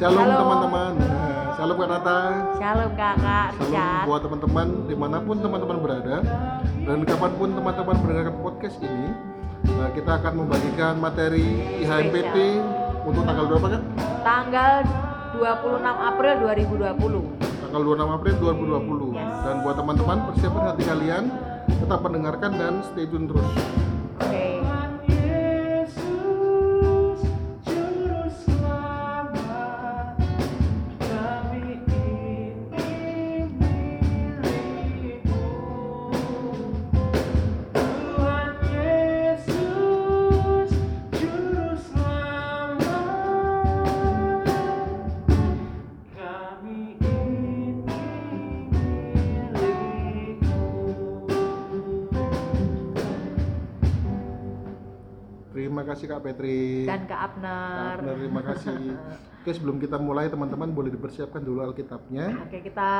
[0.00, 0.92] Shalom teman-teman.
[0.96, 2.20] Nah, Shalom Kak Nata.
[2.56, 6.16] Shalom kakak Shalom buat teman-teman di mana pun teman-teman berada
[6.88, 9.12] dan kapan pun teman-teman mendengarkan podcast ini.
[9.68, 11.44] Nah, kita akan membagikan materi
[11.84, 12.36] IHMPT
[13.04, 13.82] untuk tanggal berapa kan?
[14.24, 14.72] Tanggal
[15.36, 17.60] 26 April 2020.
[17.60, 19.20] Tanggal 26 April 2020.
[19.20, 19.36] Yes.
[19.44, 21.24] Dan buat teman-teman persiapkan hati kalian,
[21.68, 23.52] tetap mendengarkan dan stay tune terus.
[55.90, 56.86] Kasih Kak Petri.
[56.86, 57.98] Dan Kak Abner.
[57.98, 58.78] Kak Abner, terima kasih.
[59.40, 62.44] Oke, sebelum kita mulai teman-teman boleh dipersiapkan dulu Alkitabnya.
[62.44, 62.90] Oke, kita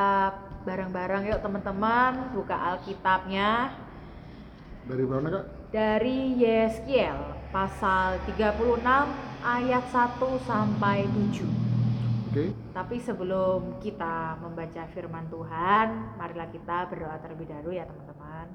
[0.65, 3.77] bareng-bareng yuk teman-teman buka Alkitabnya
[4.89, 5.45] Dari mana Kak?
[5.71, 7.15] dari Yeskiel
[7.55, 8.83] pasal 36
[9.45, 11.47] ayat 1 sampai 7.
[12.31, 12.57] Oke.
[12.75, 15.87] Tapi sebelum kita membaca firman Tuhan,
[16.19, 18.49] marilah kita berdoa terlebih dahulu ya teman-teman.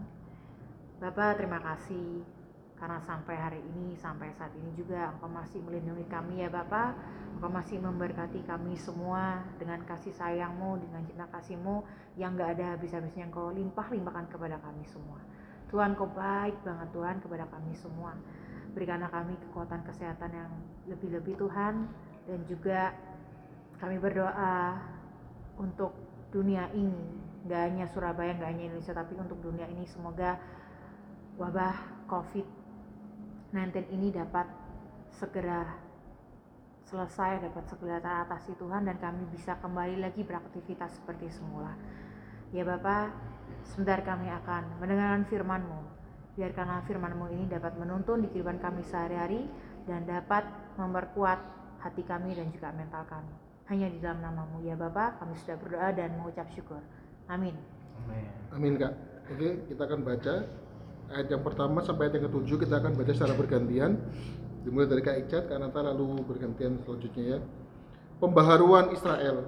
[0.99, 2.34] Bapak terima kasih
[2.75, 6.91] karena sampai hari ini, sampai saat ini juga Engkau masih melindungi kami ya Bapak.
[7.39, 11.87] Engkau masih memberkati kami semua dengan kasih sayangmu, dengan cinta kasihmu
[12.19, 15.19] yang gak ada habis-habisnya Engkau limpah-limpahkan kepada kami semua.
[15.71, 18.11] Tuhan kau baik banget Tuhan kepada kami semua.
[18.75, 20.51] Berikanlah kami kekuatan kesehatan yang
[20.91, 21.87] lebih-lebih Tuhan
[22.27, 22.91] dan juga
[23.79, 24.75] kami berdoa
[25.55, 25.95] untuk
[26.31, 30.35] dunia ini gak hanya Surabaya gak hanya Indonesia tapi untuk dunia ini semoga
[31.39, 32.07] wabah
[33.55, 34.43] COVID-19 ini dapat
[35.15, 35.63] segera
[36.91, 41.71] selesai dapat segera teratasi Tuhan dan kami bisa kembali lagi beraktivitas seperti semula.
[42.51, 43.15] Ya Bapak
[43.63, 45.81] sebentar kami akan mendengarkan firman-Mu.
[46.35, 49.47] Biarkanlah firman-Mu ini dapat menuntun di kehidupan kami sehari-hari
[49.87, 50.43] dan dapat
[50.75, 51.39] memperkuat
[51.79, 53.31] hati kami dan juga mental kami.
[53.71, 56.83] Hanya di dalam namamu ya Bapak kami sudah berdoa dan mengucap syukur.
[57.31, 57.55] Amin.
[58.51, 58.91] Amin kak.
[59.31, 60.43] Oke, kita akan baca
[61.13, 63.99] ayat yang pertama sampai ayat yang ketujuh kita akan baca secara bergantian.
[64.65, 67.39] Dimulai dari kak Icat, kak Nata lalu bergantian selanjutnya ya.
[68.17, 69.45] Pembaharuan Israel.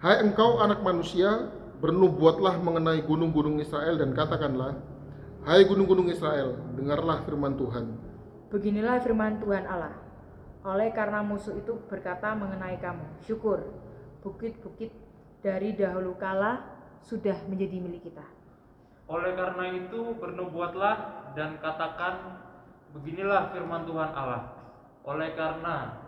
[0.00, 4.76] Hai engkau anak manusia, bernubuatlah mengenai gunung-gunung Israel dan katakanlah,
[5.46, 7.84] Hai gunung-gunung Israel, dengarlah firman Tuhan.
[8.50, 9.94] Beginilah firman Tuhan Allah.
[10.66, 13.62] Oleh karena musuh itu berkata mengenai kamu, syukur,
[14.26, 14.90] bukit-bukit
[15.38, 16.66] dari dahulu kala
[17.06, 18.35] sudah menjadi milik kita.
[19.06, 22.42] Oleh karena itu bernubuatlah dan katakan
[22.90, 24.42] beginilah firman Tuhan Allah.
[25.06, 26.02] Oleh karena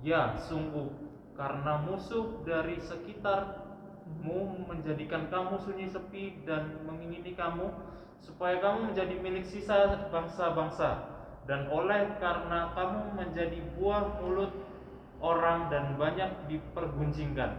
[0.00, 0.88] ya sungguh
[1.36, 7.68] karena musuh dari sekitarmu menjadikan kamu sunyi sepi dan mengingini kamu
[8.24, 14.52] supaya kamu menjadi milik sisa bangsa-bangsa dan oleh karena kamu menjadi buah mulut
[15.18, 17.56] orang dan banyak diperguncingkan.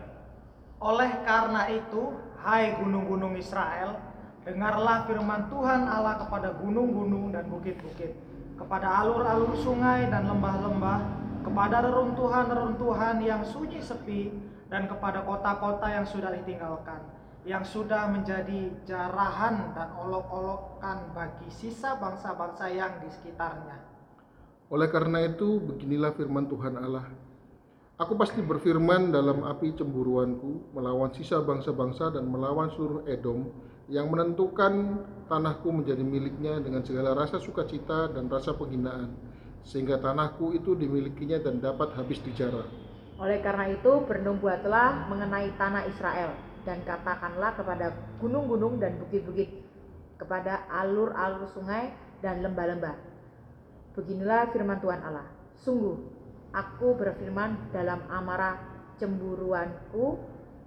[0.79, 3.99] Oleh karena itu, hai gunung-gunung Israel,
[4.47, 8.15] dengarlah firman Tuhan Allah kepada gunung-gunung dan bukit-bukit,
[8.55, 10.99] kepada alur-alur sungai dan lembah-lembah,
[11.43, 14.31] kepada reruntuhan-reruntuhan yang sunyi sepi,
[14.69, 17.01] dan kepada kota-kota yang sudah ditinggalkan,
[17.43, 23.81] yang sudah menjadi jarahan dan olok-olokan bagi sisa bangsa-bangsa yang di sekitarnya.
[24.69, 27.09] Oleh karena itu, beginilah firman Tuhan Allah.
[27.99, 33.51] Aku pasti berfirman dalam api cemburuanku melawan sisa bangsa-bangsa dan melawan seluruh Edom
[33.89, 39.17] yang menentukan tanahku menjadi miliknya dengan segala rasa sukacita dan rasa penghinaan
[39.65, 42.65] sehingga tanahku itu dimilikinya dan dapat habis dijarah.
[43.19, 47.91] Oleh karena itu bernubuatlah mengenai tanah Israel dan katakanlah kepada
[48.21, 49.49] gunung-gunung dan bukit-bukit,
[50.15, 51.91] kepada alur-alur sungai
[52.23, 52.95] dan lembah-lembah.
[53.97, 55.27] Beginilah firman Tuhan Allah.
[55.59, 55.97] Sungguh,
[56.55, 58.55] aku berfirman dalam amarah
[59.01, 60.19] cemburuanku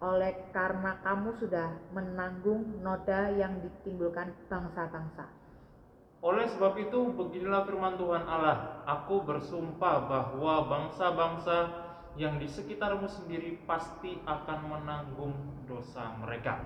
[0.02, 5.31] oleh karena kamu sudah menanggung noda yang ditimbulkan bangsa-bangsa.
[6.22, 11.70] Oleh sebab itu, beginilah firman Tuhan Allah: Aku bersumpah bahwa bangsa-bangsa
[12.19, 15.34] yang di sekitarmu sendiri pasti akan menanggung
[15.70, 16.60] dosa mereka.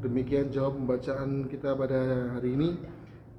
[0.00, 2.00] Demikian jawab pembacaan kita pada
[2.36, 2.70] hari ini.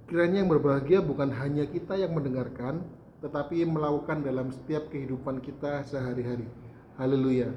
[0.10, 2.82] Kiranya yang berbahagia bukan hanya kita yang mendengarkan,
[3.22, 6.50] tetapi melakukan dalam setiap kehidupan kita sehari-hari.
[7.00, 7.48] Haleluya.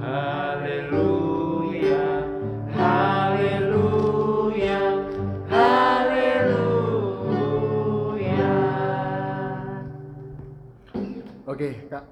[0.00, 2.00] Haleluya,
[2.72, 4.80] haleluya,
[5.52, 6.80] haleluya.
[11.44, 12.04] Oke, Kak.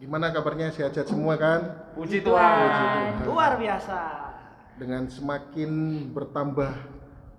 [0.00, 1.68] Gimana kabarnya sehat-sehat semua kan?
[1.92, 2.56] Puji Tuhan.
[3.20, 3.28] Tuhan.
[3.28, 4.00] Luar biasa.
[4.80, 5.68] Dengan semakin
[6.16, 6.72] bertambah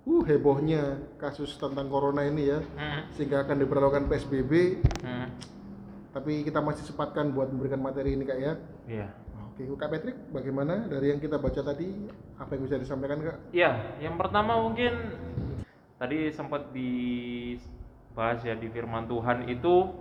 [0.02, 3.10] uh hebohnya kasus tentang corona ini ya, Hmm.
[3.10, 5.21] sehingga akan diberlakukan PSBB, Hmm.
[6.12, 8.54] Tapi kita masih sempatkan buat memberikan materi ini kak ya.
[8.88, 9.08] Iya.
[9.52, 11.92] Oke, Kak Patrick, bagaimana dari yang kita baca tadi?
[12.40, 13.36] Apa yang bisa disampaikan kak?
[13.52, 14.92] Iya, yang pertama mungkin
[16.00, 19.92] tadi sempat dibahas ya di firman Tuhan itu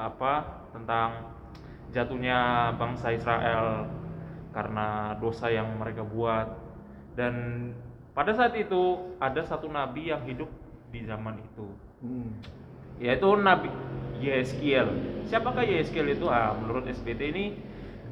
[0.00, 1.28] apa tentang
[1.92, 3.84] jatuhnya bangsa Israel
[4.56, 6.56] karena dosa yang mereka buat
[7.14, 7.34] dan
[8.16, 10.48] pada saat itu ada satu nabi yang hidup
[10.90, 11.68] di zaman itu
[12.00, 12.32] Hmm.
[12.96, 13.68] yaitu Nabi
[14.20, 14.86] Yeskiel.
[15.26, 16.28] Siapakah Yeskiel itu?
[16.28, 17.56] Ah, menurut SPT ini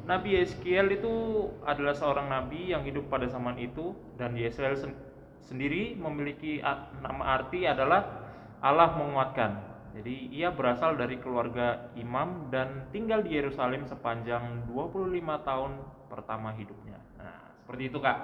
[0.09, 1.13] Nabi Yeskiel itu
[1.61, 4.97] adalah seorang nabi yang hidup pada zaman itu dan Yeskiel sen-
[5.45, 6.61] sendiri memiliki
[7.01, 8.25] nama arti adalah
[8.59, 9.51] Allah menguatkan.
[9.93, 15.71] Jadi ia berasal dari keluarga imam dan tinggal di Yerusalem sepanjang 25 tahun
[16.09, 16.97] pertama hidupnya.
[17.17, 18.17] Nah, seperti itu, Kak.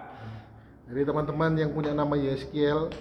[0.86, 2.94] Jadi teman-teman yang punya nama Yeskiel,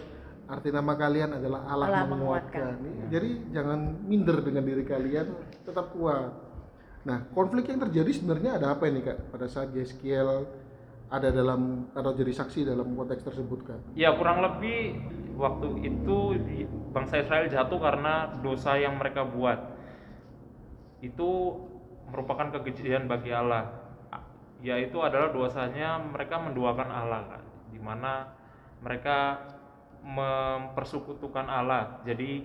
[0.44, 2.76] arti nama kalian adalah Allah, Allah menguatkan.
[2.76, 3.08] menguatkan.
[3.11, 5.26] Jadi jangan minder dengan diri kalian,
[5.64, 6.32] tetap kuat.
[7.05, 9.29] Nah, konflik yang terjadi sebenarnya ada apa ini kak?
[9.29, 10.49] Pada saat Yeskiel
[11.12, 13.81] ada dalam atau jadi saksi dalam konteks tersebut kak?
[13.93, 15.00] Ya kurang lebih
[15.37, 19.76] waktu itu di- bangsa Israel jatuh karena dosa yang mereka buat.
[21.00, 21.61] Itu
[22.08, 23.85] merupakan kekejian bagi Allah.
[24.64, 27.43] Yaitu adalah dosanya mereka menduakan Allah, Kak.
[27.69, 28.32] di mana
[28.81, 29.37] mereka
[30.05, 32.05] mempersekutukan Allah.
[32.05, 32.45] Jadi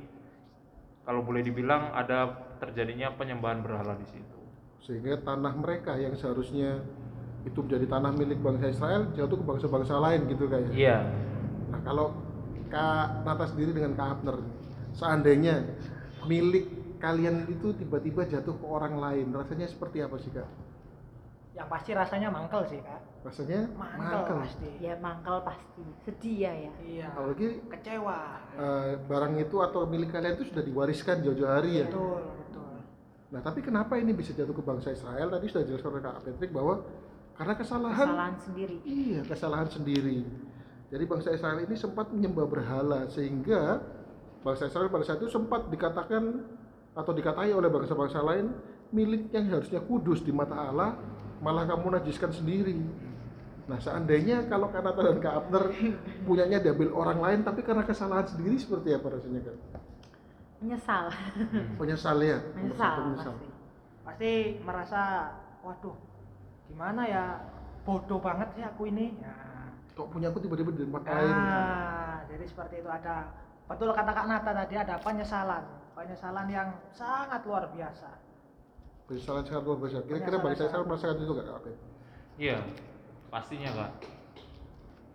[1.03, 2.31] kalau boleh dibilang ada
[2.63, 4.39] terjadinya penyembahan berhala di situ.
[4.79, 6.79] Sehingga tanah mereka yang seharusnya
[7.43, 10.71] itu menjadi tanah milik bangsa Israel jatuh ke bangsa-bangsa lain gitu kak ya?
[10.75, 10.97] Iya.
[11.71, 12.07] Nah kalau
[12.69, 14.37] Kak Nata sendiri dengan Kak Abner,
[14.93, 15.65] seandainya
[16.29, 16.69] milik
[17.01, 20.45] kalian itu tiba-tiba jatuh ke orang lain, rasanya seperti apa sih Kak?
[21.59, 23.01] Yang pasti rasanya mangkel sih kak.
[23.19, 24.69] Rasanya Mangkel, pasti.
[24.79, 25.83] Ya mangkal pasti.
[26.07, 26.71] Sedih ya ya.
[26.79, 27.07] Iya.
[27.11, 28.19] Apalagi Kecewa.
[28.55, 31.87] eh, barang itu atau milik kalian itu sudah diwariskan jauh-jauh hari ya.
[31.91, 32.71] Betul, betul.
[33.29, 35.27] Nah tapi kenapa ini bisa jatuh ke bangsa Israel?
[35.29, 36.75] Tadi sudah jelaskan oleh Kak Patrick bahwa
[37.35, 38.75] karena kesalahan, Kesalahan sendiri.
[38.83, 40.19] iya kesalahan sendiri.
[40.89, 43.83] Jadi bangsa Israel ini sempat menyembah berhala sehingga
[44.41, 46.23] bangsa Israel pada saat itu sempat dikatakan
[46.95, 48.55] atau dikatai oleh bangsa-bangsa lain
[48.89, 50.97] milik yang harusnya kudus di mata Allah
[51.39, 52.75] malah kamu najiskan sendiri.
[53.69, 55.63] Nah seandainya kalau Kanata dan Kak Abner
[56.25, 59.55] punyanya diambil orang lain tapi karena kesalahan sendiri seperti apa rasanya Kak?
[60.59, 61.05] Menyesal.
[61.79, 62.37] Menyesal ya?
[62.57, 63.33] Menyesal menyesal.
[63.37, 63.47] pasti.
[64.03, 64.31] Pasti
[64.65, 65.01] merasa,
[65.61, 65.95] waduh,
[66.67, 67.23] gimana ya,
[67.85, 69.15] bodoh banget sih aku ini.
[69.21, 69.35] Ya.
[69.95, 71.35] Kok punya aku tiba-tiba di tempat lain?
[71.35, 73.29] Ah, jadi seperti itu ada
[73.69, 75.63] betul kata Kak Nata tadi ada penyesalan,
[75.93, 78.28] penyesalan yang sangat luar biasa.
[79.09, 80.05] Penyesalan sangat luar biasa.
[80.05, 81.75] Kira-kira Israel sangat- merasakan itu Kak Abed?
[82.39, 82.57] Iya,
[83.33, 83.91] pastinya kak.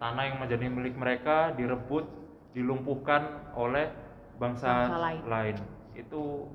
[0.02, 2.05] Tanah yang menjadi milik mereka direbut,
[2.52, 3.88] dilumpuhkan oleh
[4.37, 5.20] bangsa, Bangsa lain.
[5.25, 5.56] lain.
[5.94, 6.50] Itu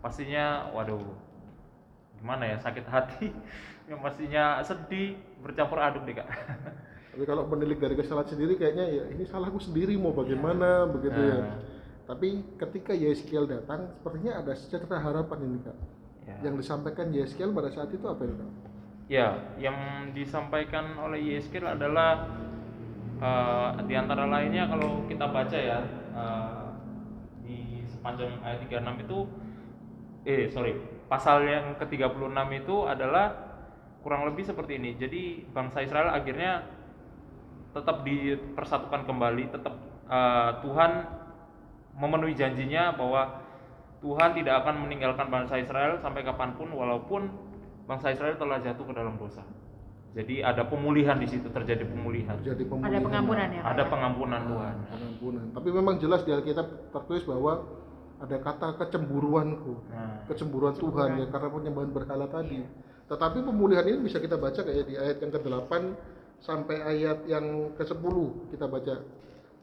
[0.00, 1.02] pastinya, waduh,
[2.22, 3.28] gimana ya sakit hati.
[3.90, 6.26] Yang pastinya sedih, bercampur aduk deh kak.
[7.14, 11.38] Tapi kalau menilik dari kesalahan sendiri kayaknya ya ini salahku sendiri mau bagaimana begitu ya.
[11.38, 11.58] Nah.
[12.06, 15.76] Tapi ketika Yeskiel datang, sepertinya ada secerca harapan ini Kak.
[16.26, 16.50] Ya.
[16.50, 18.50] Yang disampaikan Yeskiel pada saat itu apa ya Kak?
[19.06, 19.28] Ya,
[19.62, 19.78] yang
[20.10, 22.26] disampaikan oleh Yeskil adalah
[23.22, 25.78] eh, di antara lainnya kalau kita baca ya
[26.10, 26.66] eh,
[27.46, 29.18] di sepanjang ayat 36 itu
[30.26, 30.74] eh sorry,
[31.06, 32.34] pasal yang ke-36
[32.66, 33.26] itu adalah
[34.02, 34.98] kurang lebih seperti ini.
[34.98, 36.66] Jadi bangsa Israel akhirnya
[37.70, 39.74] tetap dipersatukan kembali, tetap
[40.10, 40.92] eh, Tuhan
[41.94, 43.45] memenuhi janjinya bahwa
[44.06, 47.26] Tuhan tidak akan meninggalkan bangsa Israel sampai kapan pun walaupun
[47.90, 49.42] bangsa Israel telah jatuh ke dalam dosa.
[50.14, 52.38] Jadi ada pemulihan di situ terjadi pemulihan.
[52.38, 53.02] Terjadi Ada pemulihan.
[53.02, 53.62] pengampunan ya.
[53.66, 53.90] Ada ya?
[53.90, 54.74] pengampunan Tuhan.
[54.94, 55.44] Pengampunan.
[55.58, 57.66] Tapi memang jelas di Alkitab tertulis bahwa
[58.16, 62.64] ada kata kecemburuanku, Nah, kecemburuan Tuhan ya karena penyembahan berhala tadi.
[63.10, 65.70] Tetapi pemulihan ini bisa kita baca kayak di ayat yang ke-8
[66.40, 68.16] sampai ayat yang ke-10
[68.54, 68.94] kita baca.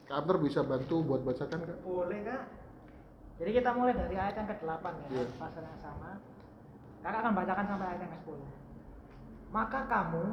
[0.03, 1.77] Kak Abner bisa bantu buat bacakan Kak?
[1.81, 2.62] Boleh kak?
[3.41, 5.25] Jadi kita mulai dari ayat yang ke-8 ya, Iya.
[5.41, 6.21] pasal yang sama.
[7.01, 8.39] Kakak akan bacakan sampai ayat yang ke-10.
[9.53, 10.25] Maka kamu,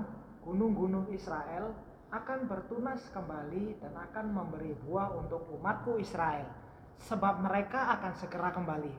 [0.45, 1.75] gunung-gunung Israel,
[2.11, 6.47] akan bertunas kembali dan akan memberi buah untuk umatku Israel.
[7.00, 8.92] Sebab mereka akan segera kembali.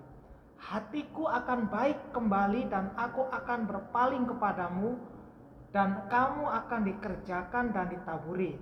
[0.61, 4.97] Hatiku akan baik kembali dan aku akan berpaling kepadamu
[5.73, 8.61] dan kamu akan dikerjakan dan ditaburi.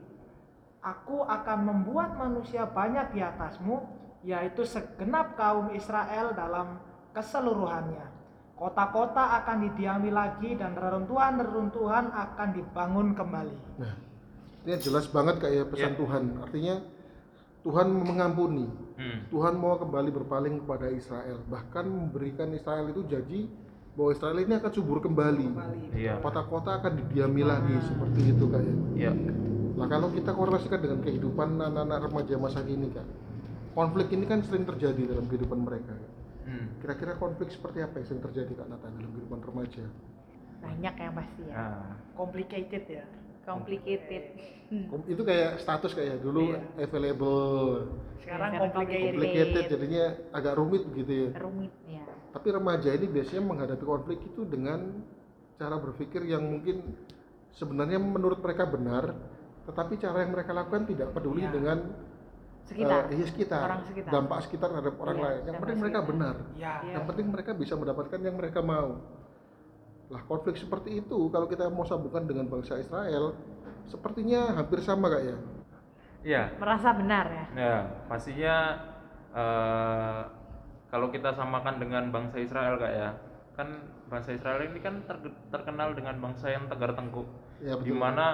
[0.79, 3.83] Aku akan membuat manusia banyak di atasmu,
[4.23, 6.79] yaitu segenap kaum Israel dalam
[7.15, 8.07] keseluruhannya.
[8.59, 13.57] Kota-kota akan didiami lagi dan reruntuhan-reruntuhan akan dibangun kembali.
[13.79, 13.95] Nah,
[14.67, 15.99] ini jelas banget kayak pesan Ya.
[15.99, 16.23] Tuhan.
[16.43, 16.75] Artinya
[17.63, 18.67] Tuhan mengampuni.
[18.99, 19.23] Hmm.
[19.31, 21.39] Tuhan mau kembali berpaling kepada Israel.
[21.47, 23.47] Bahkan memberikan Israel itu janji
[23.95, 25.47] bahwa Israel ini akan subur kembali.
[25.95, 26.19] Iya.
[26.19, 28.75] Kota-kota akan didiami lagi seperti itu kayak.
[28.95, 29.11] Iya.
[29.79, 33.07] Nah kalau kita korelasikan dengan kehidupan anak-anak remaja masa kini kak,
[33.71, 35.93] konflik ini kan sering terjadi dalam kehidupan mereka.
[36.43, 36.65] Hmm.
[36.79, 39.85] Kira-kira konflik seperti apa yang sering terjadi kak Nathan dalam kehidupan remaja?
[40.59, 43.05] banyak yang pasti ya Nah, Complicated ya.
[43.45, 44.23] complicated
[44.67, 44.85] Hmm.
[44.85, 46.61] Kom- Itu kayak status kayak dulu Iya.
[46.77, 49.13] available, Sekarang Sekarang complicated.
[49.15, 51.29] complicated, jadinya agak rumit gitu ya.
[51.39, 55.01] rumit ya Tapi remaja ini biasanya menghadapi konflik itu dengan
[55.55, 56.85] cara berpikir yang mungkin
[57.51, 59.15] sebenarnya menurut mereka benar,
[59.65, 61.51] tetapi cara yang mereka lakukan tidak peduli Iya.
[61.51, 61.77] dengan
[62.65, 64.11] sekitar eh, iya, sekitar, Orang sekitar.
[64.11, 65.41] dampak sekitar terhadap orang Iya, lain.
[65.41, 66.11] Yang penting mereka sekitar.
[66.11, 66.35] benar.
[66.53, 66.73] Ya.
[66.85, 68.89] Yang penting mereka bisa mendapatkan yang mereka mau.
[70.09, 73.37] Lah konflik seperti itu kalau kita mau sambungkan dengan bangsa Israel,
[73.85, 75.37] sepertinya hampir sama kak ya.
[76.19, 76.43] Iya.
[76.59, 77.75] merasa benar ya Ya,
[78.05, 78.55] pastinya
[79.31, 80.21] eh,
[80.87, 83.09] kalau kita samakan dengan bangsa Israel kak ya,
[83.53, 83.67] kan
[84.05, 87.23] bangsa Israel ini kan ter- terkenal dengan bangsa yang tegar tengkuk,
[87.59, 87.95] Ya di betul.
[87.95, 88.27] mana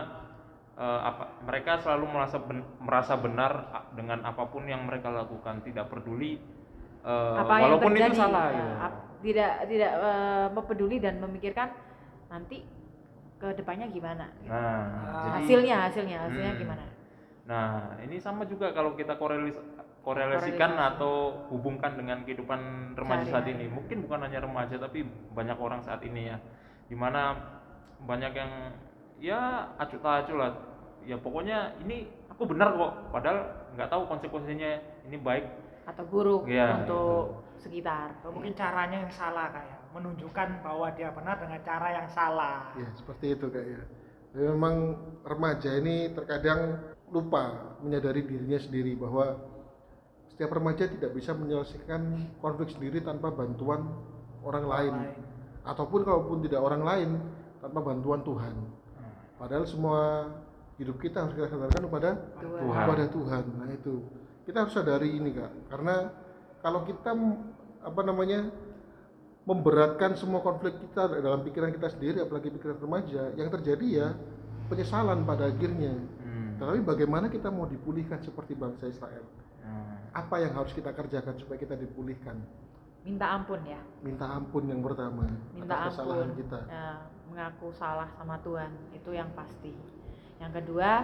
[0.76, 3.52] eh, apa mereka selalu merasa ben- merasa benar
[3.92, 6.36] dengan apa pun yang mereka lakukan, tidak peduli
[7.02, 8.46] eh, apa yang walaupun terjadi itu salah.
[8.46, 8.74] ya, gitu.
[8.82, 11.68] ap- tidak tidak eh, peduli dan memikirkan
[12.28, 12.66] nanti
[13.36, 14.84] ke depannya gimana Nah, Ah,
[15.22, 16.62] jadi- hasilnya hasilnya hasilnya Hmm.
[16.62, 16.86] gimana
[17.46, 19.54] Nah, ini sama juga kalau kita korelis
[20.02, 20.90] korelasikan Korelasi.
[20.98, 21.14] atau
[21.50, 22.58] hubungkan dengan kehidupan
[22.94, 23.66] remaja saat ini.
[23.66, 26.38] Mungkin bukan hanya remaja tapi banyak orang saat ini ya.
[26.86, 27.38] Di mana
[28.02, 28.50] banyak yang
[29.20, 30.52] ya acuh tak acuh lah.
[31.06, 32.92] Ya pokoknya ini aku benar kok.
[33.14, 33.40] Padahal
[33.76, 34.72] nggak tahu konsekuensinya
[35.08, 35.46] ini baik.
[35.86, 41.38] atau buruk Iya, untuk sekitar Atau mungkin caranya yang salah kayak menunjukkan bahwa dia benar
[41.38, 42.74] dengan cara yang salah.
[42.74, 43.82] Ya seperti itu kak ya.
[44.34, 44.76] Jadi Memang
[45.22, 46.82] remaja ini terkadang
[47.14, 49.38] lupa menyadari dirinya sendiri bahwa
[50.34, 53.88] setiap remaja tidak bisa menyelesaikan konflik sendiri tanpa bantuan
[54.44, 54.94] orang lain.
[55.06, 55.22] lain.
[55.64, 57.10] Ataupun kalaupun tidak orang lain
[57.64, 58.56] tanpa bantuan Tuhan.
[59.36, 60.32] Padahal semua
[60.80, 62.62] hidup kita harus kita sandarkan kepada Tuhan.
[62.64, 63.44] Kepada Tuhan.
[63.60, 63.94] Nah itu
[64.46, 66.14] kita harus sadari ini kak, karena
[66.62, 67.12] kalau kita
[67.86, 68.50] apa namanya
[69.46, 74.08] memberatkan semua konflik kita dalam pikiran kita sendiri, apalagi pikiran remaja, yang terjadi ya
[74.70, 75.94] penyesalan pada akhirnya.
[76.22, 76.58] Hmm.
[76.58, 79.26] Tetapi bagaimana kita mau dipulihkan seperti bangsa Israel?
[79.62, 82.42] Nah, Apa yang harus kita kerjakan supaya kita dipulihkan?
[83.06, 86.60] minta ampun ya Minta ampun yang pertama minta atas kesalahan ampun kita.
[86.66, 86.90] ya,
[87.36, 89.76] mengaku salah sama Tuhan itu yang pasti.
[90.40, 91.04] Yang kedua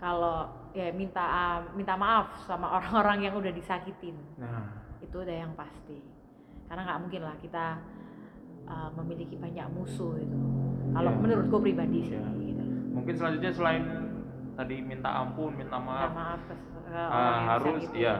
[0.00, 4.16] kalau ya minta ah, minta maaf sama orang-orang yang udah disakitin.
[4.40, 4.72] Nah,
[5.04, 6.00] itu udah yang pasti.
[6.64, 7.76] Karena nggak mungkin lah kita
[8.64, 10.36] uh, memiliki banyak musuh itu
[10.88, 11.20] kalau Iya.
[11.20, 12.28] menurutku pribadi sih Iya.
[12.34, 12.64] gitu.
[12.96, 13.82] Mungkin selanjutnya selain
[14.56, 18.14] tadi minta ampun, minta minta maaf, maaf ke, ke Ah, orang yang harus ya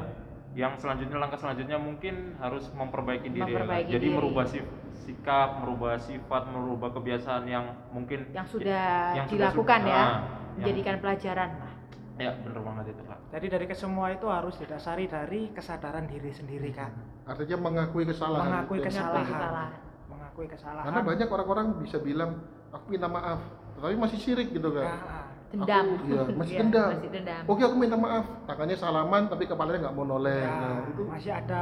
[0.57, 3.57] yang selanjutnya langkah selanjutnya mungkin harus memperbaiki diri ya.
[3.59, 4.17] Memperbaiki jadi diri.
[4.17, 4.73] merubah sif-
[5.09, 10.21] sikap merubah sifat merubah kebiasaan yang mungkin yang sudah yang dilakukan sudah- ya ah, yang-
[10.61, 11.73] menjadikan pelajaran lah
[12.19, 16.73] ya bener banget itu kak Jadi dari kesemua itu harus didasari dari kesadaran diri sendiri
[16.73, 16.89] kan.
[17.23, 18.49] Artinya mengakui kesalahan.
[18.65, 19.69] Mengakui kesalahan
[20.09, 20.85] Mengakui kesalahan.
[20.89, 23.37] Karena banyak orang-orang bisa bilang aku minta maaf,
[23.75, 24.89] tetapi masih sirik gitu kan.
[24.89, 26.89] Nah, dendam Aku, iya, masih Iya, dendam.
[26.91, 30.41] masih dendam Oke aku minta maaf, tangannya salaman tapi kepalanya nggak mau noleh.
[30.41, 31.61] ya, Nah, itu masih ada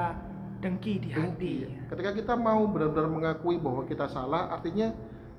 [0.58, 1.66] dengki di hati.
[1.66, 1.88] dengki.
[1.88, 4.92] Ketika kita mau benar-benar mengakui bahwa kita salah, artinya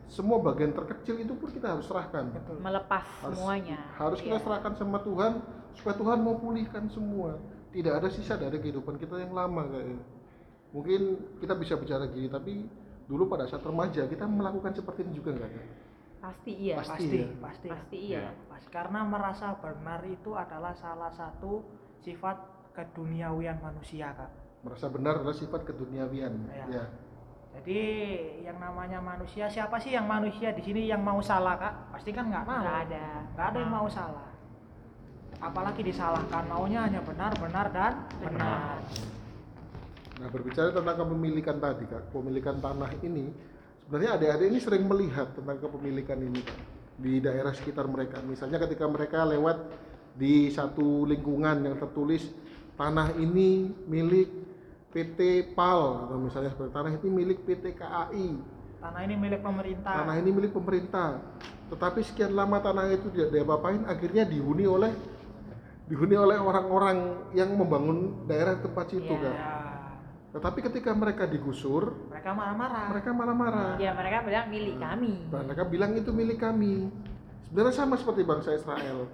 [0.07, 2.31] semua bagian terkecil itu pun kita harus serahkan.
[2.31, 2.57] Betul.
[2.59, 4.43] melepas Harus- semuanya Harus kita Iya.
[4.43, 5.31] serahkan sama Tuhan
[5.73, 7.35] supaya Tuhan mau pulihkan semua.
[7.67, 9.99] Tidak ada sisa dari kehidupan kita yang lama kayaknya.
[10.71, 11.01] Mungkin
[11.39, 12.65] kita bisa bicara gini, tapi
[13.05, 15.51] dulu pada saat remaja kita melakukan seperti ini juga nggak?
[15.51, 15.67] Kak?
[16.17, 17.27] pasti iya Pasti Pasti, ya.
[17.39, 17.67] pasti.
[17.69, 18.67] pasti iya Pasti.
[18.67, 21.61] Karena merasa benar itu adalah salah satu
[21.99, 22.35] sifat
[22.73, 24.31] keduniawian manusia, Kak.
[24.65, 26.33] Merasa benar adalah sifat keduniawian.
[26.49, 26.65] Iya.
[26.71, 26.85] Ya.
[27.57, 27.81] Jadi
[28.45, 31.73] yang namanya manusia, siapa sih yang manusia di sini yang mau salah, Kak?
[31.97, 32.61] Pasti kan nggak mau.
[32.61, 34.29] nggak ada Nggak ada yang mau salah.
[35.37, 38.81] Apalagi disalahkan, maunya hanya benar, benar dan benar.
[40.17, 43.29] Nah berbicara tentang kepemilikan tadi kak, kepemilikan tanah ini
[43.85, 46.57] sebenarnya adik-adik ini sering melihat tentang kepemilikan ini kak
[46.97, 48.17] di daerah sekitar mereka.
[48.25, 49.61] Misalnya ketika mereka lewat
[50.17, 52.33] di satu lingkungan yang tertulis
[52.73, 54.46] tanah ini milik
[54.87, 55.19] PT
[55.51, 58.27] PAL atau misalnya seperti tanah ini milik PT KAI,
[58.77, 59.93] Tanah ini milik pemerintah.
[59.93, 61.09] tanah ini milik pemerintah.
[61.67, 64.95] Tetapi sekian lama tanah itu tidak diapa-apain, akhirnya dihuni oleh
[65.85, 66.97] dihuni oleh orang-orang
[67.31, 69.23] yang membangun daerah tempat situ Iya.
[69.23, 69.35] kak.
[69.35, 69.55] Ya,
[70.27, 72.85] Tetapi ketika mereka digusur, Mereka marah-marah.
[72.91, 73.71] mereka malah marah.
[73.79, 75.13] Ya mereka bilang milik kami.
[75.27, 76.91] Dan mereka bilang itu milik kami.
[77.43, 79.07] Sebenarnya sama seperti bangsa Israel.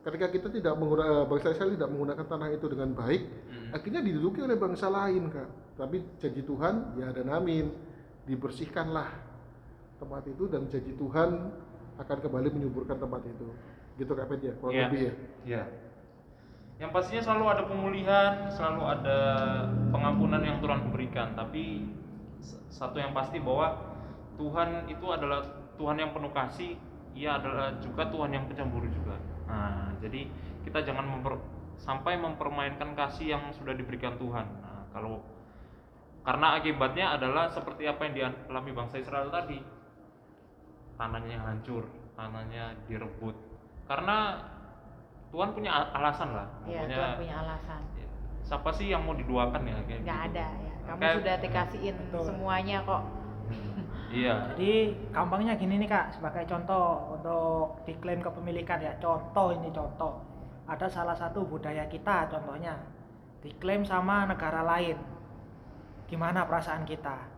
[0.00, 3.76] Ketika kita tidak menggunakan bangsa Israel tidak menggunakan tanah itu dengan baik, Hmm.
[3.76, 5.48] akhirnya diduduki oleh bangsa lain, Kak.
[5.76, 7.68] Tapi janji Tuhan, ya dan amin,
[8.24, 9.08] dibersihkanlah
[10.00, 11.52] tempat itu dan janji Tuhan
[12.00, 13.46] akan kembali menyuburkan tempat itu.
[14.00, 14.84] Gitu Kak Pet ya, kurang Iya.
[14.88, 15.12] lebih ya.
[15.44, 15.62] Ya.
[16.80, 19.18] Yang pastinya selalu ada pemulihan, selalu ada
[19.92, 21.36] pengampunan yang Tuhan berikan.
[21.36, 21.92] Tapi
[22.72, 23.76] satu yang pasti bahwa
[24.40, 25.44] Tuhan itu adalah
[25.76, 26.80] Tuhan yang penuh kasih,
[27.10, 29.18] Ia adalah juga Tuhan yang pencemburu juga.
[29.50, 30.30] Nah, jadi
[30.62, 31.42] kita jangan memper-
[31.76, 34.46] sampai mempermainkan kasih yang sudah diberikan Tuhan.
[34.60, 35.18] Nah, kalau
[36.20, 39.58] karena akibatnya adalah seperti apa yang dialami bangsa Israel tadi,
[40.94, 43.32] tanahnya hancur, tanahnya direbut.
[43.84, 44.38] Karena
[45.30, 47.80] Tuhan punya al- alasan lah, Ya pokoknya Tuhan punya alasan.
[47.96, 48.06] ya,
[48.44, 50.28] siapa sih yang mau diduakan ya kayak Nggak gitu.
[50.28, 50.74] ada ya.
[50.80, 52.22] Kamu Kayak- sudah dikasihin Betul.
[52.26, 53.02] semuanya kok.
[54.10, 54.34] Iya.
[54.52, 54.72] Jadi
[55.14, 58.92] gampangnya gini nih kak, sebagai contoh untuk diklaim kepemilikan ya.
[58.98, 60.18] Contoh ini contoh.
[60.66, 62.74] Ada salah satu budaya kita contohnya
[63.40, 64.98] diklaim sama negara lain.
[66.06, 67.30] Gimana perasaan kita?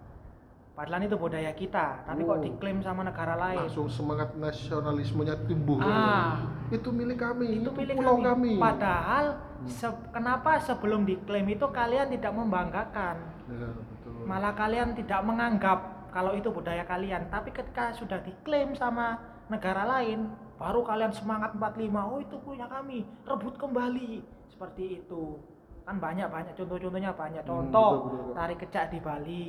[0.72, 2.40] Padahal itu budaya kita, tapi kok Oh.
[2.40, 3.68] diklaim sama negara lain.
[3.68, 5.76] Langsung semangat nasionalismenya tumbuh.
[5.84, 6.40] Ah.
[6.72, 8.24] Itu milik kami, itu itu milik pulau kami.
[8.24, 8.52] kami.
[8.56, 9.36] Padahal
[9.68, 13.20] se- kenapa sebelum diklaim itu kalian tidak membanggakan?
[13.52, 14.24] Ya, betul.
[14.24, 15.78] Malah kalian tidak menganggap
[16.12, 19.16] kalau itu budaya kalian, tapi ketika sudah diklaim sama
[19.48, 20.28] negara lain,
[20.60, 24.20] baru kalian semangat 45, oh itu punya kami, rebut kembali.
[24.52, 25.40] Seperti itu.
[25.82, 27.42] Kan banyak-banyak contoh-contohnya banyak.
[27.42, 28.34] Hmm, Contoh betul, betul, Kak.
[28.38, 29.48] tarik kecak di Bali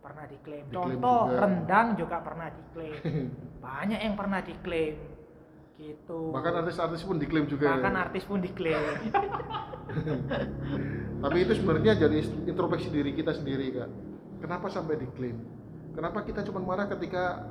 [0.00, 0.64] pernah diklaim.
[0.66, 1.36] Diklaim Contoh juga.
[1.38, 2.98] rendang juga pernah diklaim.
[3.64, 4.96] banyak yang pernah diklaim.
[5.80, 6.20] Gitu.
[6.32, 7.76] Bahkan artis-artis pun diklaim juga.
[7.76, 8.00] Bahkan ya.
[8.08, 8.82] artis pun diklaim.
[11.24, 13.90] Tapi itu sebenarnya jadi introspeksi diri kita sendiri kak.
[14.40, 15.59] Kenapa sampai diklaim?
[15.90, 17.44] Kenapa kita cuma marah ketika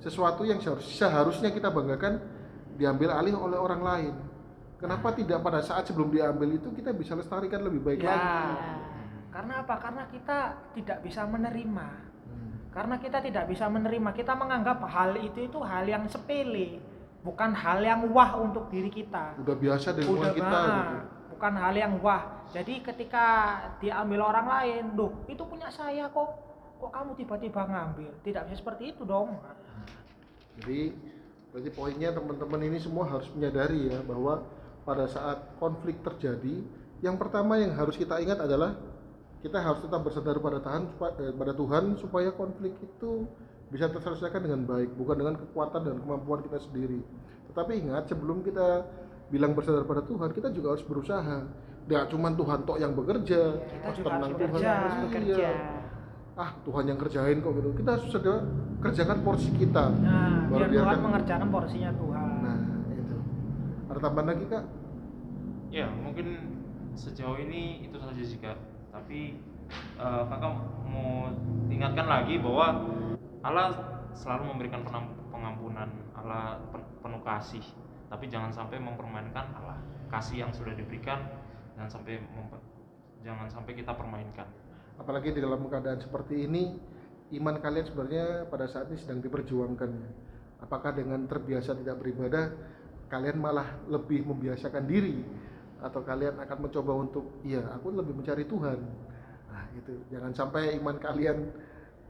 [0.00, 2.18] sesuatu yang seharus- seharusnya kita banggakan
[2.74, 4.14] diambil alih oleh orang lain?
[4.82, 8.10] Kenapa tidak pada saat sebelum diambil itu kita bisa lestarikan lebih baik ya.
[8.10, 8.30] lagi?
[9.30, 9.74] Karena apa?
[9.78, 10.38] Karena kita
[10.74, 11.88] tidak bisa menerima.
[12.26, 12.52] Hmm.
[12.74, 16.82] Karena kita tidak bisa menerima, kita menganggap hal itu itu hal yang sepele,
[17.22, 19.38] bukan hal yang wah untuk diri kita.
[19.38, 20.98] Udah biasa dengan Udah kita gitu.
[21.30, 22.22] bukan hal yang wah.
[22.50, 23.26] Jadi ketika
[23.78, 26.51] diambil orang lain, loh itu punya saya kok,
[26.82, 28.10] kok kamu tiba-tiba ngambil?
[28.26, 29.38] Tidak bisa seperti itu dong.
[30.58, 30.90] Jadi
[31.54, 34.42] berarti poinnya teman-teman ini semua harus menyadari ya bahwa
[34.82, 36.66] pada saat konflik terjadi,
[36.98, 38.74] yang pertama yang harus kita ingat adalah
[39.46, 40.82] kita harus tetap bersandar pada Tuhan,
[41.22, 43.30] eh, pada Tuhan supaya konflik itu
[43.70, 46.98] bisa terselesaikan dengan baik, bukan dengan kekuatan dan kemampuan kita sendiri.
[47.50, 48.86] Tetapi ingat sebelum kita
[49.30, 51.46] bilang bersandar pada Tuhan, kita juga harus berusaha.
[51.82, 54.94] Tidak cuma Tuhan tok yang bekerja, Kita harus juga harus tenang bekerja, harus
[55.42, 55.81] Iya.
[56.32, 57.70] Ah Tuhan yang kerjain kok gitu.
[57.76, 58.40] Kita harus sudah
[58.80, 59.84] kerjakan porsi kita.
[60.00, 62.26] Nah, Baru biar Tuhan biarkan- mengerjakan porsinya Tuhan.
[62.40, 62.58] Nah,
[62.90, 63.16] itu.
[63.92, 64.64] Ada tambahan lagi kak?
[65.68, 66.26] Ya, mungkin
[66.92, 68.56] sejauh ini itu saja sih kak.
[68.90, 69.36] Tapi
[69.96, 70.52] eh, kakak
[70.84, 71.32] mau
[71.68, 72.84] ingatkan lagi bahwa
[73.40, 73.72] Allah
[74.12, 74.84] selalu memberikan
[75.28, 77.64] pengampunan, Allah pen- penuh kasih.
[78.08, 79.80] Tapi jangan sampai mempermainkan Allah.
[80.08, 81.24] Kasih yang sudah diberikan
[81.72, 82.60] jangan sampai memper-
[83.20, 84.44] jangan sampai kita permainkan.
[85.00, 86.76] Apalagi di dalam keadaan seperti ini,
[87.40, 89.90] iman kalian sebenarnya pada saat ini sedang diperjuangkan.
[90.62, 92.52] Apakah dengan terbiasa tidak beribadah,
[93.08, 95.20] kalian malah lebih membiasakan diri,
[95.82, 98.78] atau kalian akan mencoba untuk, iya, aku lebih mencari Tuhan.
[99.50, 101.50] Nah, itu jangan sampai iman kalian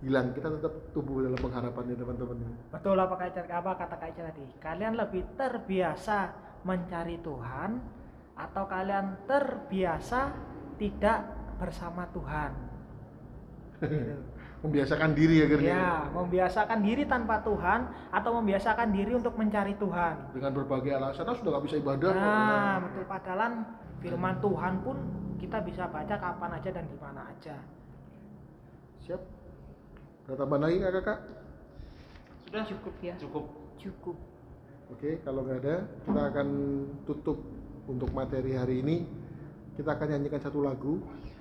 [0.04, 0.34] hilang.
[0.36, 2.38] Kita tetap tumbuh dalam pengharapan ya teman-teman.
[2.68, 4.46] Betul apa kata apa kata Kak tadi?
[4.60, 6.34] Kalian lebih terbiasa
[6.66, 7.70] mencari Tuhan
[8.36, 10.20] atau kalian terbiasa
[10.76, 11.18] tidak
[11.56, 12.71] bersama Tuhan?
[14.62, 17.82] Membiasakan diri akhirnya Ya, membiasakan diri tanpa Tuhan
[18.14, 20.14] atau membiasakan diri untuk mencari Tuhan.
[20.30, 22.10] dengan berbagai alasan, ah, sudah nggak bisa ibadah.
[22.14, 23.52] kok." Nah, betul padahal
[23.98, 24.96] firman Tuhan pun
[25.42, 27.58] kita bisa baca kapan aja dan di mana aja.
[29.02, 29.18] Siap?
[30.30, 31.18] Ada tambahan lagi kak kakak?
[32.46, 33.14] Sudah Cukup ya.
[33.18, 33.44] cukup.
[33.82, 34.16] Cukup.
[34.94, 36.48] Oke, kalau nggak ada, kita akan
[37.02, 37.38] tutup
[37.90, 39.10] untuk materi hari ini.
[39.74, 41.02] Kita akan nyanyikan satu lagu.
[41.02, 41.32] Great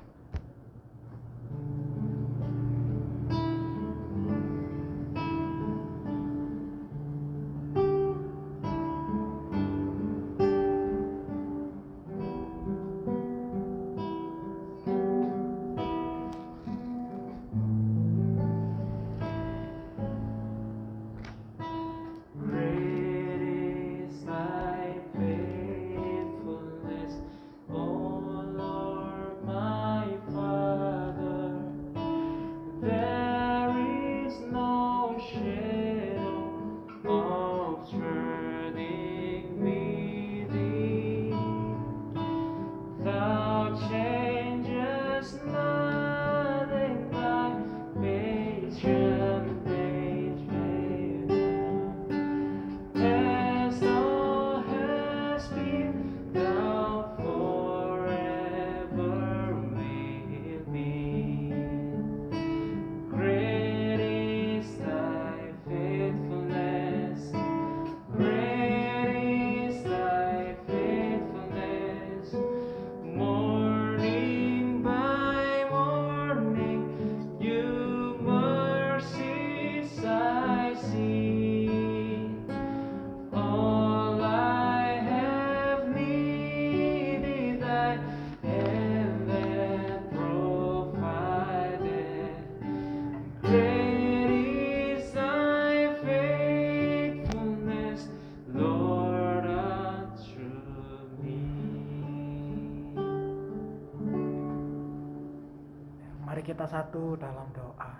[106.72, 107.94] satu dalam doa.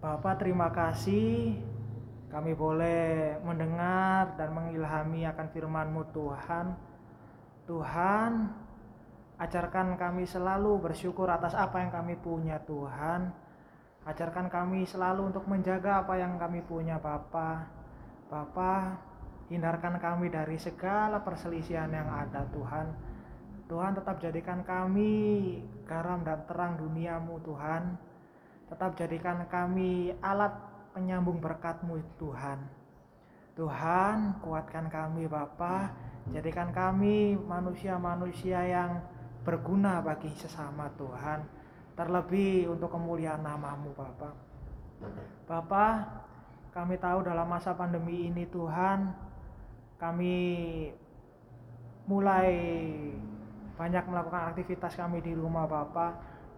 [0.00, 1.60] Bapak terima kasih
[2.32, 6.66] kami boleh mendengar dan mengilhami akan firman-Mu Tuhan.
[7.68, 8.32] Tuhan,
[9.40, 13.30] ajarkan kami selalu bersyukur atas apa yang kami punya Tuhan.
[14.06, 17.66] Ajarkan kami selalu untuk menjaga apa yang kami punya Bapa.
[18.30, 18.98] Bapa,
[19.50, 23.15] hindarkan kami dari segala perselisihan yang ada Tuhan.
[23.66, 27.98] Tuhan tetap jadikan kami garam dan terang duniamu Tuhan.
[28.70, 30.54] Tetap jadikan kami alat
[30.94, 32.62] penyambung berkatmu Tuhan.
[33.58, 35.90] Tuhan kuatkan kami Bapa,
[36.30, 39.02] jadikan kami manusia-manusia yang
[39.42, 41.42] berguna bagi sesama Tuhan.
[41.98, 44.30] Terlebih untuk kemuliaan namamu Bapa.
[45.48, 45.86] Bapa,
[46.70, 49.10] kami tahu dalam masa pandemi ini Tuhan,
[49.96, 50.36] kami
[52.04, 52.52] mulai
[53.76, 56.12] banyak melakukan aktivitas kami di rumah Bapak.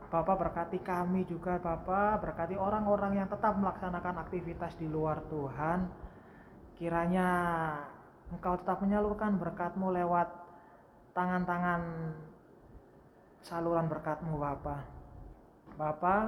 [0.08, 5.84] Bapak berkati kami juga Bapak, berkati orang-orang yang tetap melaksanakan aktivitas di luar Tuhan.
[6.78, 7.28] Kiranya
[8.32, 10.28] Engkau tetap menyalurkan berkatmu lewat
[11.12, 11.82] tangan-tangan
[13.42, 14.84] saluran berkatmu Bapak.
[15.76, 16.24] Bapak,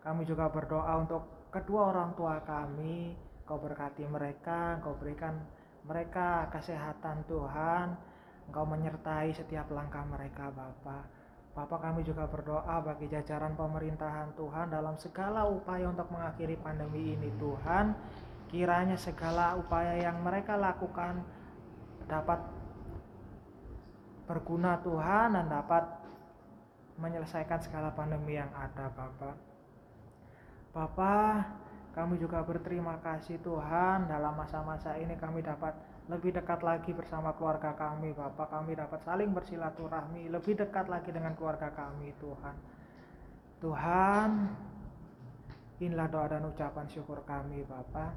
[0.00, 3.18] kami juga berdoa untuk kedua orang tua kami.
[3.44, 5.42] Kau berkati mereka, Engkau berikan
[5.84, 8.09] mereka kesehatan Tuhan.
[8.50, 11.06] Engkau menyertai setiap langkah mereka Bapak.
[11.54, 17.30] Bapak kami juga berdoa bagi jajaran pemerintahan Tuhan dalam segala upaya untuk mengakhiri pandemi ini
[17.38, 17.94] Tuhan.
[18.50, 21.22] Kiranya segala upaya yang mereka lakukan
[22.10, 22.42] dapat
[24.26, 25.86] berguna Tuhan dan dapat
[26.98, 29.38] menyelesaikan segala pandemi yang ada Bapak.
[30.74, 31.34] Bapak,
[31.94, 35.74] kami juga berterima kasih Tuhan dalam masa-masa ini kami dapat
[36.10, 38.50] lebih dekat lagi bersama keluarga kami Bapak.
[38.50, 40.26] Kami dapat saling bersilaturahmi.
[40.26, 42.56] Lebih dekat lagi dengan keluarga kami Tuhan.
[43.62, 44.30] Tuhan
[45.78, 48.10] inilah doa dan ucapan syukur kami Bapak.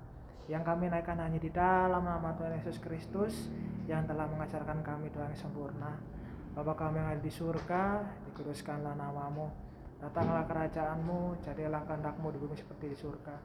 [0.50, 3.48] Yang kami naikkan hanya di dalam nama Tuhan Yesus Kristus
[3.86, 5.94] yang telah mengajarkan kami doa yang sempurna.
[6.58, 9.54] Bapak kami yang ada di surga dikuduskanlah namamu.
[10.02, 13.38] Datanglah kerajaanmu jadilah kehendakmu di bumi seperti di surga.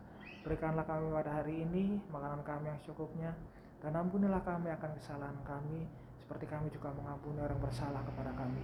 [0.43, 3.31] Berikanlah kami pada hari ini makanan kami yang cukupnya
[3.79, 5.87] dan ampunilah kami akan kesalahan kami
[6.29, 8.61] seperti kami juga mengampuni orang bersalah kepada kami.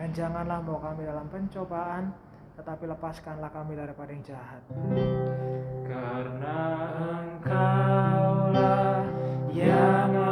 [0.00, 2.16] Dan janganlah bawa kami dalam pencobaan
[2.56, 4.62] tetapi lepaskanlah kami daripada yang jahat.
[5.84, 6.58] Karena
[7.12, 9.04] engkaulah
[9.52, 10.23] yang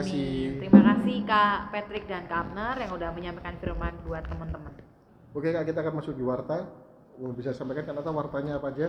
[0.00, 0.58] kasih.
[0.64, 4.72] Terima kasih Kak Patrick dan Kak Abner yang udah menyampaikan firman buat teman-teman.
[5.30, 6.66] Oke kak, kita akan masuk di warta.
[7.36, 8.88] Bisa sampaikan kan atau wartanya apa aja?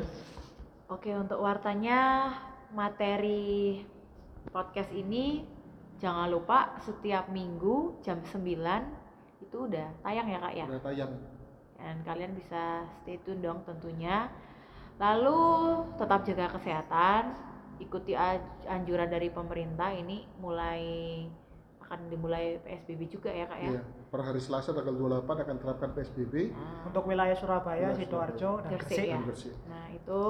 [0.88, 2.32] Oke, untuk wartanya
[2.71, 3.84] materi
[4.50, 5.43] podcast ini
[6.00, 8.41] jangan lupa setiap minggu jam 9
[9.43, 10.65] itu udah tayang ya Kak ya.
[10.65, 11.12] Udah tayang.
[11.78, 14.32] Dan kalian bisa stay tune dong tentunya.
[14.97, 15.39] Lalu
[15.97, 17.36] tetap jaga kesehatan,
[17.82, 18.13] ikuti
[18.63, 20.82] anjuran dari pemerintah ini mulai
[21.82, 23.70] akan dimulai PSBB juga ya Kak ya.
[23.74, 23.82] Iya.
[24.08, 29.04] Per hari Selasa tanggal 28 akan terapkan PSBB Nah, untuk wilayah Surabaya, Sidoarjo dan Gresik
[29.04, 29.15] ya.
[29.15, 29.56] dan Gresik.
[29.65, 30.22] Nah itu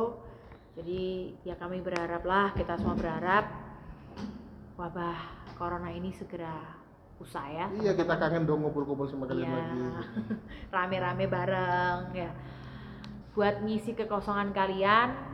[0.72, 1.02] jadi
[1.44, 3.46] ya kami berharap lah kita semua berharap
[4.74, 5.18] wabah
[5.54, 6.80] corona ini segera
[7.18, 7.68] usai ya.
[7.72, 9.54] Iya kita kangen dong ngumpul-ngumpul sama kalian Iya.
[9.54, 9.80] lagi.
[10.74, 12.32] Rame-rame bareng ya.
[13.32, 15.31] Buat ngisi kekosongan kalian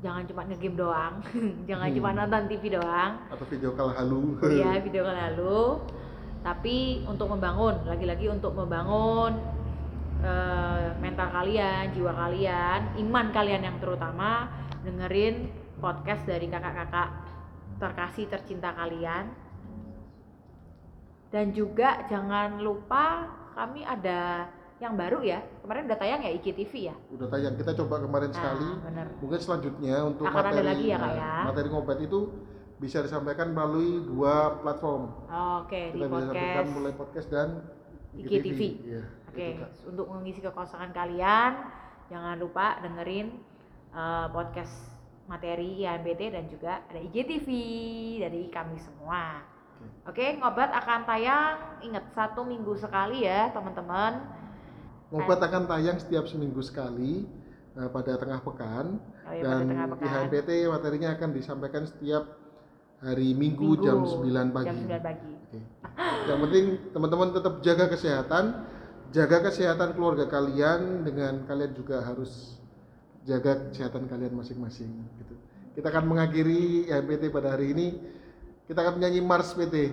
[0.00, 1.14] jangan cuma ngegame doang,
[1.68, 1.96] jangan Hmm.
[1.96, 3.12] cuma nonton TV doang.
[3.28, 4.40] Atau video call halu.
[4.40, 5.60] Iya video call lalu.
[6.40, 9.36] Tapi untuk membangun, lagi-lagi untuk membangun
[10.24, 14.48] eh, mental kalian, jiwa kalian, iman kalian yang terutama
[14.80, 17.08] dengerin podcast dari kakak-kakak
[17.76, 19.28] terkasih tercinta kalian.
[21.30, 24.48] Dan juga jangan lupa kami ada
[24.80, 25.44] yang baru ya.
[25.60, 26.94] Kemarin udah tayang ya IGTV ya.
[27.12, 27.54] Udah tayang.
[27.54, 28.68] Kita coba kemarin Nah, sekali.
[28.80, 29.06] bener.
[29.20, 31.34] Mungkin selanjutnya untuk Akan ada materi lagi ya, Kak, nah, ya?
[31.46, 32.18] materi ngobat itu
[32.80, 35.02] bisa disampaikan melalui dua platform.
[35.60, 36.72] Oke, di Kita bisa sampaikan podcast.
[36.72, 37.48] mulai podcast dan
[38.16, 38.60] IGTV.
[38.82, 39.70] Iya, Oke, itu, Kak.
[39.86, 41.52] untuk mengisi kekosongan kalian,
[42.08, 43.36] jangan lupa dengerin
[43.92, 44.72] uh, podcast
[45.28, 47.46] materi IAMBT dan juga ada IGTV
[48.18, 49.44] dari kami semua.
[50.04, 54.40] Oke, ngobat akan tayang, ingat satu minggu sekali ya teman-teman.
[55.10, 57.26] Ngobat akan tayang setiap seminggu sekali
[57.74, 60.06] eh, pada tengah pekan Oh iya, dan tengah pekan.
[60.06, 62.24] IHMPT materinya akan disampaikan setiap
[63.00, 64.68] hari Minggu, Minggu, jam 9 pagi.
[64.70, 65.30] Jam 9 pagi.
[65.34, 65.60] Oke.
[66.28, 68.44] Yang penting teman-teman tetap jaga kesehatan,
[69.10, 72.60] jaga kesehatan keluarga kalian dengan kalian juga harus
[73.24, 75.34] jaga kesehatan kalian masing-masing gitu.
[75.74, 77.98] Kita akan mengakhiri HMPT pada hari ini.
[78.68, 79.90] Kita akan menyanyi Mars PT.